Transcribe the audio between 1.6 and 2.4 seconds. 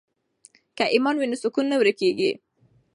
نه ورکیږي.